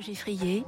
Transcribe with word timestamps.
Geffrier 0.00 0.64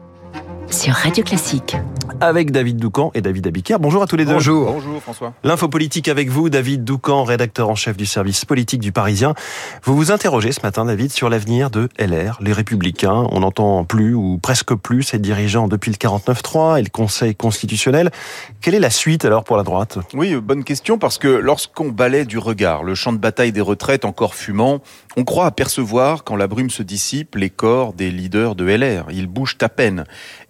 sur 0.71 0.93
Radio 0.93 1.25
Classique. 1.25 1.77
Avec 2.21 2.51
David 2.51 2.77
Doucan 2.77 3.11
et 3.15 3.21
David 3.21 3.47
Abiker. 3.47 3.79
Bonjour 3.79 4.03
à 4.03 4.07
tous 4.07 4.17
les 4.17 4.25
deux. 4.25 4.35
Bonjour. 4.35 4.73
Bonjour 4.73 5.01
François. 5.01 5.33
L'info 5.43 5.69
politique 5.69 6.09
avec 6.09 6.29
vous, 6.29 6.49
David 6.51 6.85
Doucan, 6.85 7.25
rédacteur 7.25 7.69
en 7.69 7.75
chef 7.75 7.97
du 7.97 8.07
service 8.07 8.45
politique 8.45 8.81
du 8.81 8.93
Parisien. 8.93 9.35
Vous 9.83 9.97
vous 9.97 10.11
interrogez 10.11 10.53
ce 10.53 10.61
matin, 10.63 10.85
David, 10.85 11.13
sur 11.13 11.29
l'avenir 11.29 11.71
de 11.71 11.89
LR, 11.99 12.39
les 12.41 12.53
Républicains. 12.53 13.27
On 13.31 13.41
n'entend 13.41 13.85
plus 13.85 14.15
ou 14.15 14.39
presque 14.43 14.75
plus 14.75 15.03
ces 15.03 15.19
dirigeants 15.19 15.69
depuis 15.69 15.91
le 15.91 15.97
49-3 15.97 16.79
et 16.79 16.83
le 16.83 16.91
Conseil 16.91 17.35
constitutionnel. 17.35 18.11
Quelle 18.61 18.75
est 18.75 18.81
la 18.81 18.91
suite 18.91 19.25
alors 19.25 19.45
pour 19.45 19.57
la 19.57 19.63
droite? 19.63 19.99
Oui, 20.13 20.35
bonne 20.37 20.65
question 20.65 20.99
parce 20.99 21.19
que 21.19 21.29
lorsqu'on 21.29 21.89
balaie 21.89 22.25
du 22.25 22.39
regard 22.39 22.83
le 22.85 22.95
champ 22.95 23.13
de 23.13 23.19
bataille 23.19 23.53
des 23.53 23.61
retraites 23.61 24.05
encore 24.05 24.35
fumant, 24.35 24.81
on 25.17 25.25
croit 25.25 25.47
apercevoir, 25.47 26.25
quand 26.25 26.37
la 26.37 26.47
brume 26.47 26.71
se 26.71 26.83
dissipe, 26.83 27.37
les 27.37 27.51
corps 27.51 27.93
des 27.93 28.11
leaders 28.11 28.55
de 28.55 28.65
LR. 28.65 29.07
Ils 29.15 29.27
bougent 29.27 29.57
à 29.61 29.69
peine. 29.69 30.05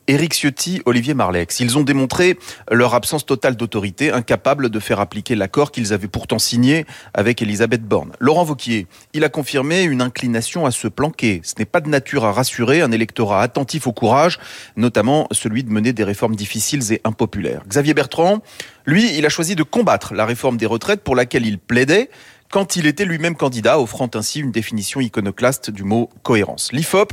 Éric 0.06 0.34
Ciotti, 0.34 0.82
Olivier 0.84 1.14
Marlex. 1.14 1.60
Ils 1.60 1.78
ont 1.78 1.82
démontré 1.82 2.38
leur 2.70 2.94
absence 2.94 3.24
totale 3.24 3.56
d'autorité, 3.56 4.10
incapables 4.10 4.68
de 4.68 4.78
faire 4.78 5.00
appliquer 5.00 5.34
l'accord 5.34 5.72
qu'ils 5.72 5.92
avaient 5.92 6.08
pourtant 6.08 6.38
signé 6.38 6.84
avec 7.14 7.40
Elisabeth 7.40 7.82
Borne. 7.82 8.12
Laurent 8.20 8.44
Vauquier, 8.44 8.86
il 9.14 9.24
a 9.24 9.28
confirmé 9.28 9.82
une 9.82 10.02
inclination 10.02 10.66
à 10.66 10.70
se 10.70 10.88
planquer. 10.88 11.40
Ce 11.42 11.54
n'est 11.58 11.64
pas 11.64 11.80
de 11.80 11.88
nature 11.88 12.24
à 12.24 12.32
rassurer 12.32 12.82
un 12.82 12.92
électorat 12.92 13.42
attentif 13.42 13.86
au 13.86 13.92
courage, 13.92 14.38
notamment 14.76 15.26
celui 15.30 15.64
de 15.64 15.70
mener 15.70 15.92
des 15.92 16.04
réformes 16.04 16.36
difficiles 16.36 16.92
et 16.92 17.00
impopulaires. 17.04 17.62
Xavier 17.66 17.94
Bertrand, 17.94 18.42
lui, 18.84 19.16
il 19.16 19.24
a 19.24 19.30
choisi 19.30 19.54
de 19.56 19.62
combattre 19.62 20.12
la 20.12 20.26
réforme 20.26 20.58
des 20.58 20.66
retraites 20.66 21.02
pour 21.02 21.16
laquelle 21.16 21.46
il 21.46 21.58
plaidait 21.58 22.10
quand 22.50 22.76
il 22.76 22.86
était 22.86 23.04
lui-même 23.04 23.36
candidat, 23.36 23.80
offrant 23.80 24.08
ainsi 24.14 24.40
une 24.40 24.52
définition 24.52 25.00
iconoclaste 25.00 25.70
du 25.70 25.82
mot 25.82 26.10
cohérence. 26.22 26.72
L'IFOP 26.72 27.12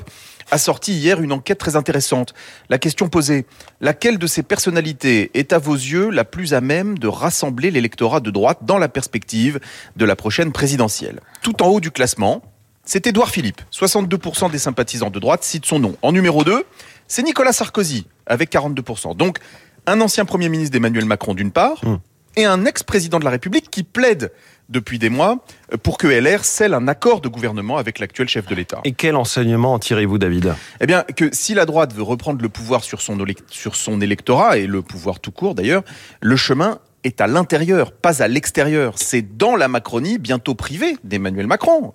a 0.52 0.58
sorti 0.58 0.94
hier 0.94 1.22
une 1.22 1.32
enquête 1.32 1.58
très 1.58 1.76
intéressante. 1.76 2.34
La 2.70 2.78
question 2.78 3.10
posée, 3.10 3.46
laquelle 3.80 4.18
de 4.18 4.28
ces 4.28 4.44
personnalités 4.44 5.32
est 5.34 5.54
à 5.54 5.58
vos 5.58 5.74
yeux 5.74 6.10
la 6.10 6.26
plus 6.26 6.54
à 6.54 6.62
même 6.62 7.00
de 7.00 7.08
rassembler 7.08 7.72
l'électorat 7.72 8.20
de 8.20 8.30
droite 8.30 8.60
dans 8.62 8.78
la 8.78 8.90
perspective 8.90 9.60
de 9.96 10.06
la 10.06 10.16
prochaine 10.16 10.52
présidentielle? 10.52 11.22
Tout 11.42 11.64
en 11.64 11.68
haut 11.68 11.80
du 11.80 11.90
classement, 11.90 12.44
c'est 12.84 13.08
Édouard 13.08 13.30
Philippe. 13.30 13.62
62% 13.72 14.52
des 14.52 14.60
sympathisants 14.60 15.10
de 15.10 15.20
droite 15.20 15.44
citent 15.44 15.66
son 15.66 15.80
nom. 15.80 15.96
En 16.02 16.12
numéro 16.12 16.44
2, 16.44 16.66
c'est 17.08 17.24
Nicolas 17.24 17.54
Sarkozy, 17.54 18.06
avec 18.26 18.52
42%. 18.52 19.16
Donc, 19.16 19.40
un 19.88 20.02
ancien 20.02 20.26
Premier 20.26 20.50
ministre 20.50 20.74
d'Emmanuel 20.74 21.06
Macron 21.06 21.34
d'une 21.34 21.52
part, 21.52 21.84
mmh. 21.86 21.98
Et 22.36 22.46
un 22.46 22.66
ex-président 22.66 23.20
de 23.20 23.26
la 23.26 23.32
République 23.32 23.70
qui 23.70 23.84
plaide 23.84 24.32
depuis 24.70 25.00
des 25.00 25.10
mois 25.10 25.44
pour 25.84 25.98
que 25.98 26.08
LR 26.08 26.46
scelle 26.46 26.74
un 26.74 26.88
accord 26.88 27.22
de 27.22 27.28
gouvernement 27.28 27.78
avec 27.78 28.00
l'actuel 28.00 28.30
chef 28.30 28.48
de 28.48 28.56
l'État. 28.56 28.80
Et 28.86 28.94
quel 28.94 29.16
enseignement 29.16 29.74
en 29.74 29.80
tirez-vous, 29.80 30.18
David? 30.18 30.56
Eh 30.80 30.88
bien, 30.88 31.04
que 31.04 31.30
si 31.34 31.54
la 31.54 31.66
droite 31.66 31.94
veut 31.94 32.04
reprendre 32.04 32.42
le 32.42 32.50
pouvoir 32.50 32.84
sur 32.84 33.02
son, 33.02 33.18
sur 33.50 33.76
son 33.76 34.00
électorat, 34.02 34.58
et 34.58 34.68
le 34.68 34.82
pouvoir 34.82 35.20
tout 35.20 35.32
court 35.32 35.56
d'ailleurs, 35.56 35.84
le 36.22 36.36
chemin 36.38 36.80
est 37.04 37.20
à 37.20 37.28
l'intérieur, 37.28 37.92
pas 37.92 38.22
à 38.22 38.28
l'extérieur. 38.28 38.94
C'est 38.96 39.38
dans 39.38 39.56
la 39.56 39.68
Macronie, 39.68 40.20
bientôt 40.20 40.56
privée 40.56 40.98
d'Emmanuel 41.04 41.48
Macron. 41.48 41.94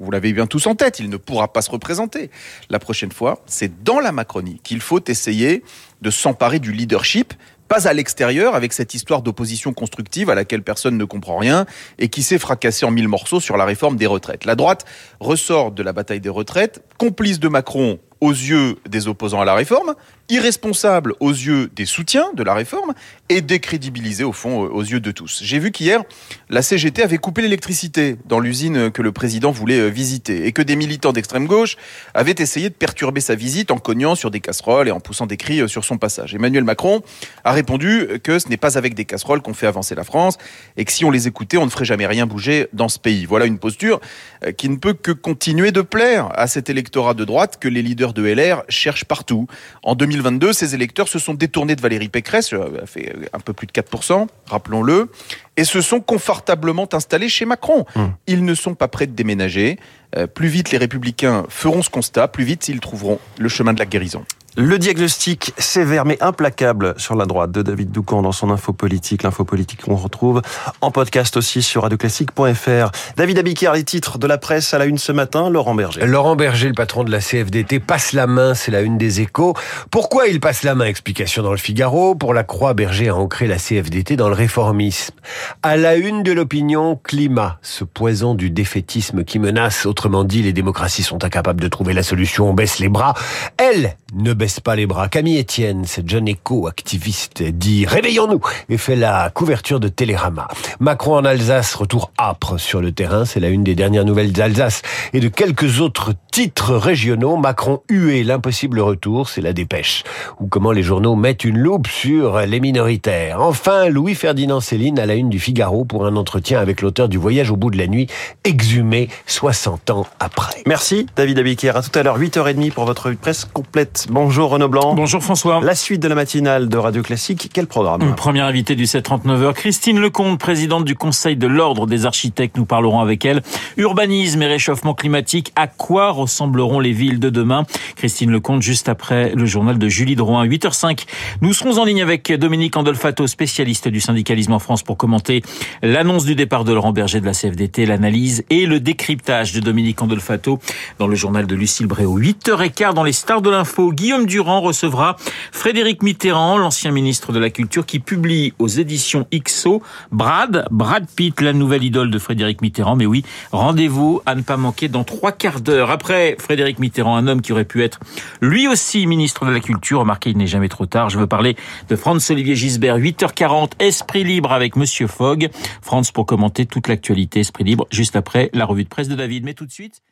Vous 0.00 0.10
l'avez 0.10 0.32
bien 0.32 0.46
tous 0.46 0.66
en 0.66 0.74
tête, 0.74 0.98
il 0.98 1.10
ne 1.10 1.16
pourra 1.18 1.52
pas 1.52 1.62
se 1.62 1.70
représenter. 1.70 2.30
La 2.70 2.78
prochaine 2.78 3.12
fois, 3.12 3.42
c'est 3.46 3.82
dans 3.84 4.00
la 4.00 4.10
Macronie 4.10 4.60
qu'il 4.64 4.80
faut 4.80 5.04
essayer 5.06 5.62
de 6.00 6.10
s'emparer 6.10 6.58
du 6.58 6.72
leadership 6.72 7.34
pas 7.72 7.88
à 7.88 7.94
l'extérieur 7.94 8.54
avec 8.54 8.74
cette 8.74 8.92
histoire 8.92 9.22
d'opposition 9.22 9.72
constructive 9.72 10.28
à 10.28 10.34
laquelle 10.34 10.62
personne 10.62 10.98
ne 10.98 11.06
comprend 11.06 11.38
rien 11.38 11.64
et 11.98 12.10
qui 12.10 12.22
s'est 12.22 12.38
fracassée 12.38 12.84
en 12.84 12.90
mille 12.90 13.08
morceaux 13.08 13.40
sur 13.40 13.56
la 13.56 13.64
réforme 13.64 13.96
des 13.96 14.04
retraites. 14.04 14.44
La 14.44 14.56
droite 14.56 14.84
ressort 15.20 15.72
de 15.72 15.82
la 15.82 15.94
bataille 15.94 16.20
des 16.20 16.28
retraites, 16.28 16.84
complice 16.98 17.40
de 17.40 17.48
Macron 17.48 17.98
aux 18.22 18.30
yeux 18.30 18.76
des 18.88 19.08
opposants 19.08 19.40
à 19.40 19.44
la 19.44 19.54
réforme, 19.54 19.96
irresponsable 20.28 21.14
aux 21.18 21.32
yeux 21.32 21.68
des 21.74 21.86
soutiens 21.86 22.32
de 22.34 22.44
la 22.44 22.54
réforme 22.54 22.94
et 23.28 23.40
décrédibilisé 23.40 24.22
au 24.22 24.32
fond 24.32 24.60
aux 24.60 24.82
yeux 24.82 25.00
de 25.00 25.10
tous. 25.10 25.40
J'ai 25.42 25.58
vu 25.58 25.72
qu'hier, 25.72 26.04
la 26.48 26.62
CGT 26.62 27.02
avait 27.02 27.18
coupé 27.18 27.42
l'électricité 27.42 28.16
dans 28.26 28.38
l'usine 28.38 28.92
que 28.92 29.02
le 29.02 29.10
président 29.10 29.50
voulait 29.50 29.80
euh, 29.80 29.88
visiter 29.88 30.46
et 30.46 30.52
que 30.52 30.62
des 30.62 30.76
militants 30.76 31.12
d'extrême 31.12 31.46
gauche 31.46 31.76
avaient 32.14 32.36
essayé 32.38 32.68
de 32.70 32.74
perturber 32.74 33.20
sa 33.20 33.34
visite 33.34 33.72
en 33.72 33.78
cognant 33.78 34.14
sur 34.14 34.30
des 34.30 34.38
casseroles 34.38 34.86
et 34.86 34.92
en 34.92 35.00
poussant 35.00 35.26
des 35.26 35.36
cris 35.36 35.60
euh, 35.60 35.66
sur 35.66 35.84
son 35.84 35.98
passage. 35.98 36.32
Emmanuel 36.32 36.62
Macron 36.62 37.02
a 37.42 37.50
répondu 37.50 38.06
que 38.22 38.38
ce 38.38 38.48
n'est 38.48 38.56
pas 38.56 38.78
avec 38.78 38.94
des 38.94 39.04
casseroles 39.04 39.42
qu'on 39.42 39.54
fait 39.54 39.66
avancer 39.66 39.96
la 39.96 40.04
France 40.04 40.38
et 40.76 40.84
que 40.84 40.92
si 40.92 41.04
on 41.04 41.10
les 41.10 41.26
écoutait, 41.26 41.56
on 41.56 41.64
ne 41.64 41.70
ferait 41.70 41.84
jamais 41.84 42.06
rien 42.06 42.26
bouger 42.26 42.68
dans 42.72 42.88
ce 42.88 43.00
pays. 43.00 43.26
Voilà 43.26 43.46
une 43.46 43.58
posture 43.58 44.00
euh, 44.44 44.52
qui 44.52 44.68
ne 44.68 44.76
peut 44.76 44.94
que 44.94 45.10
continuer 45.10 45.72
de 45.72 45.82
plaire 45.82 46.28
à 46.38 46.46
cet 46.46 46.70
électorat 46.70 47.14
de 47.14 47.24
droite 47.24 47.58
que 47.60 47.68
les 47.68 47.82
leaders 47.82 48.11
de 48.12 48.22
LR 48.24 48.62
cherchent 48.68 49.04
partout. 49.04 49.46
En 49.82 49.94
2022, 49.94 50.52
ces 50.52 50.74
électeurs 50.74 51.08
se 51.08 51.18
sont 51.18 51.34
détournés 51.34 51.76
de 51.76 51.80
Valérie 51.80 52.08
Pécresse, 52.08 52.52
a 52.52 52.86
fait 52.86 53.14
un 53.32 53.40
peu 53.40 53.52
plus 53.52 53.66
de 53.66 53.72
4%, 53.72 54.26
rappelons-le, 54.46 55.10
et 55.56 55.64
se 55.64 55.80
sont 55.80 56.00
confortablement 56.00 56.88
installés 56.92 57.28
chez 57.28 57.44
Macron. 57.44 57.84
Mmh. 57.94 58.04
Ils 58.26 58.44
ne 58.44 58.54
sont 58.54 58.74
pas 58.74 58.88
prêts 58.88 59.06
de 59.06 59.12
déménager. 59.12 59.78
Euh, 60.16 60.26
plus 60.26 60.48
vite 60.48 60.70
les 60.70 60.78
républicains 60.78 61.44
feront 61.48 61.82
ce 61.82 61.90
constat, 61.90 62.28
plus 62.28 62.44
vite 62.44 62.68
ils 62.68 62.80
trouveront 62.80 63.18
le 63.38 63.48
chemin 63.48 63.72
de 63.72 63.78
la 63.78 63.86
guérison. 63.86 64.24
Le 64.56 64.78
diagnostic 64.78 65.54
sévère 65.56 66.04
mais 66.04 66.22
implacable 66.22 66.92
sur 66.98 67.14
la 67.14 67.24
droite 67.24 67.52
de 67.52 67.62
David 67.62 67.90
Doucan 67.90 68.20
dans 68.20 68.32
son 68.32 68.50
info 68.50 68.74
politique, 68.74 69.22
l'info 69.22 69.44
politique 69.44 69.80
qu'on 69.82 69.96
retrouve 69.96 70.42
en 70.82 70.90
podcast 70.90 71.38
aussi 71.38 71.62
sur 71.62 71.84
radioclassique.fr. 71.84 72.90
David 73.16 73.38
Abiquière, 73.38 73.72
les 73.72 73.84
titres 73.84 74.18
de 74.18 74.26
la 74.26 74.36
presse 74.36 74.74
à 74.74 74.78
la 74.78 74.84
une 74.84 74.98
ce 74.98 75.10
matin, 75.10 75.48
Laurent 75.48 75.74
Berger. 75.74 76.04
Laurent 76.04 76.36
Berger, 76.36 76.68
le 76.68 76.74
patron 76.74 77.02
de 77.02 77.10
la 77.10 77.20
CFDT, 77.20 77.80
passe 77.80 78.12
la 78.12 78.26
main, 78.26 78.52
c'est 78.52 78.70
la 78.70 78.82
une 78.82 78.98
des 78.98 79.22
échos. 79.22 79.54
Pourquoi 79.90 80.26
il 80.28 80.38
passe 80.38 80.64
la 80.64 80.74
main? 80.74 80.84
Explication 80.84 81.42
dans 81.42 81.52
le 81.52 81.56
Figaro. 81.56 82.14
Pour 82.14 82.34
la 82.34 82.44
Croix, 82.44 82.74
Berger 82.74 83.08
a 83.08 83.16
ancré 83.16 83.46
la 83.46 83.56
CFDT 83.56 84.16
dans 84.16 84.28
le 84.28 84.34
réformisme. 84.34 85.14
À 85.62 85.78
la 85.78 85.96
une 85.96 86.22
de 86.22 86.32
l'opinion, 86.32 87.00
climat, 87.02 87.58
ce 87.62 87.84
poison 87.84 88.34
du 88.34 88.50
défaitisme 88.50 89.24
qui 89.24 89.38
menace, 89.38 89.86
autrement 89.86 90.24
dit, 90.24 90.42
les 90.42 90.52
démocraties 90.52 91.04
sont 91.04 91.24
incapables 91.24 91.62
de 91.62 91.68
trouver 91.68 91.94
la 91.94 92.02
solution, 92.02 92.50
on 92.50 92.54
baisse 92.54 92.80
les 92.80 92.90
bras. 92.90 93.14
Elle 93.56 93.96
ne 94.14 94.32
baisse 94.32 94.60
pas 94.60 94.76
les 94.76 94.86
bras. 94.86 95.08
Camille 95.08 95.40
Etienne, 95.40 95.84
cette 95.84 96.08
jeune 96.08 96.28
éco-activiste, 96.28 97.42
dit 97.42 97.86
Réveillons-nous 97.86 98.40
et 98.68 98.76
fait 98.76 98.96
la 98.96 99.30
couverture 99.30 99.80
de 99.80 99.88
Télérama. 99.88 100.48
Macron 100.80 101.16
en 101.16 101.24
Alsace, 101.24 101.74
retour 101.74 102.10
âpre 102.18 102.58
sur 102.58 102.80
le 102.80 102.92
terrain. 102.92 103.24
C'est 103.24 103.40
la 103.40 103.48
une 103.48 103.64
des 103.64 103.74
dernières 103.74 104.04
nouvelles 104.04 104.32
d'Alsace 104.32 104.82
et 105.12 105.20
de 105.20 105.28
quelques 105.28 105.80
autres 105.80 106.12
titres 106.30 106.74
régionaux. 106.74 107.36
Macron 107.36 107.80
hué 107.88 108.22
l'impossible 108.24 108.80
retour, 108.80 109.28
c'est 109.28 109.40
la 109.40 109.52
dépêche. 109.52 110.04
Ou 110.40 110.46
comment 110.46 110.72
les 110.72 110.82
journaux 110.82 111.16
mettent 111.16 111.44
une 111.44 111.58
loupe 111.58 111.88
sur 111.88 112.40
les 112.40 112.60
minoritaires. 112.60 113.40
Enfin, 113.40 113.88
Louis-Ferdinand 113.88 114.60
Céline 114.60 114.98
à 114.98 115.06
la 115.06 115.14
une 115.14 115.30
du 115.30 115.38
Figaro 115.38 115.84
pour 115.84 116.06
un 116.06 116.16
entretien 116.16 116.60
avec 116.60 116.82
l'auteur 116.82 117.08
du 117.08 117.18
Voyage 117.18 117.50
au 117.50 117.56
bout 117.56 117.70
de 117.70 117.78
la 117.78 117.86
nuit, 117.86 118.08
exhumé 118.44 119.08
60 119.26 119.90
ans 119.90 120.06
après. 120.20 120.62
Merci 120.66 121.06
David 121.16 121.38
Abiquière. 121.38 121.76
À 121.76 121.82
tout 121.82 121.98
à 121.98 122.02
l'heure, 122.02 122.18
8h30 122.18 122.72
pour 122.72 122.84
votre 122.84 123.10
presse 123.12 123.44
complète. 123.44 124.01
Bonjour. 124.08 124.32
Bonjour 124.32 124.54
Renaud 124.54 124.68
Blanc. 124.68 124.94
Bonjour 124.94 125.22
François. 125.22 125.60
La 125.62 125.76
suite 125.76 126.02
de 126.02 126.08
la 126.08 126.16
matinale 126.16 126.68
de 126.68 126.76
Radio 126.76 127.02
Classique, 127.02 127.48
quel 127.52 127.68
programme 127.68 128.14
Première 128.16 128.46
invitée 128.46 128.74
du 128.74 128.86
739h, 128.86 129.52
Christine 129.52 130.00
Lecomte, 130.00 130.40
présidente 130.40 130.84
du 130.84 130.96
Conseil 130.96 131.36
de 131.36 131.46
l'Ordre 131.46 131.86
des 131.86 132.06
architectes. 132.06 132.56
Nous 132.56 132.64
parlerons 132.64 132.98
avec 132.98 133.24
elle. 133.24 133.42
Urbanisme 133.76 134.42
et 134.42 134.46
réchauffement 134.46 134.94
climatique, 134.94 135.52
à 135.54 135.68
quoi 135.68 136.10
ressembleront 136.10 136.80
les 136.80 136.90
villes 136.90 137.20
de 137.20 137.30
demain? 137.30 137.66
Christine 137.94 138.32
Lecomte, 138.32 138.62
juste 138.62 138.88
après 138.88 139.32
le 139.36 139.44
journal 139.44 139.78
de 139.78 139.88
Julie 139.88 140.16
Drouin, 140.16 140.44
8h05. 140.44 141.04
Nous 141.40 141.52
serons 141.52 141.78
en 141.78 141.84
ligne 141.84 142.02
avec 142.02 142.32
Dominique 142.32 142.76
Andolfato, 142.76 143.26
spécialiste 143.26 143.86
du 143.86 144.00
syndicalisme 144.00 144.54
en 144.54 144.58
France, 144.58 144.82
pour 144.82 144.96
commenter 144.96 145.42
l'annonce 145.82 146.24
du 146.24 146.34
départ 146.34 146.64
de 146.64 146.72
Laurent 146.72 146.92
Berger 146.92 147.20
de 147.20 147.26
la 147.26 147.32
CFDT, 147.32 147.86
l'analyse 147.86 148.44
et 148.50 148.66
le 148.66 148.80
décryptage 148.80 149.52
de 149.52 149.60
Dominique 149.60 150.02
Andolfato 150.02 150.58
dans 150.98 151.06
le 151.06 151.14
journal 151.14 151.46
de 151.46 151.54
Lucille 151.54 151.86
Bréau. 151.86 152.18
8h15 152.18 152.94
dans 152.94 153.04
les 153.04 153.12
stars 153.12 153.42
de 153.42 153.50
l'info, 153.50 153.91
Guillaume 153.92 154.26
Durand 154.26 154.60
recevra 154.60 155.16
Frédéric 155.52 156.02
Mitterrand, 156.02 156.58
l'ancien 156.58 156.90
ministre 156.90 157.32
de 157.32 157.38
la 157.38 157.50
Culture, 157.50 157.86
qui 157.86 157.98
publie 157.98 158.54
aux 158.58 158.68
éditions 158.68 159.26
XO 159.32 159.82
Brad, 160.10 160.66
Brad 160.70 161.06
Pitt, 161.14 161.40
la 161.40 161.52
nouvelle 161.52 161.84
idole 161.84 162.10
de 162.10 162.18
Frédéric 162.18 162.62
Mitterrand. 162.62 162.96
Mais 162.96 163.06
oui, 163.06 163.24
rendez-vous 163.52 164.22
à 164.26 164.34
ne 164.34 164.42
pas 164.42 164.56
manquer 164.56 164.88
dans 164.88 165.04
trois 165.04 165.32
quarts 165.32 165.60
d'heure. 165.60 165.90
Après 165.90 166.36
Frédéric 166.38 166.78
Mitterrand, 166.78 167.16
un 167.16 167.26
homme 167.26 167.42
qui 167.42 167.52
aurait 167.52 167.64
pu 167.64 167.82
être 167.82 168.00
lui 168.40 168.68
aussi 168.68 169.06
ministre 169.06 169.44
de 169.46 169.50
la 169.50 169.60
Culture. 169.60 170.00
Remarquez, 170.00 170.30
il 170.30 170.38
n'est 170.38 170.46
jamais 170.46 170.68
trop 170.68 170.86
tard. 170.86 171.10
Je 171.10 171.18
veux 171.18 171.26
parler 171.26 171.56
de 171.88 171.96
Franz-Olivier 171.96 172.56
Gisbert, 172.56 172.98
8h40, 172.98 173.72
Esprit 173.78 174.24
Libre 174.24 174.52
avec 174.52 174.76
Monsieur 174.76 175.06
Fogg. 175.06 175.50
France 175.82 176.10
pour 176.10 176.26
commenter 176.26 176.66
toute 176.66 176.88
l'actualité 176.88 177.40
Esprit 177.40 177.64
Libre, 177.64 177.86
juste 177.90 178.16
après 178.16 178.50
la 178.52 178.64
revue 178.64 178.84
de 178.84 178.88
presse 178.88 179.08
de 179.08 179.14
David. 179.14 179.44
Mais 179.44 179.54
tout 179.54 179.66
de 179.66 179.72
suite... 179.72 180.02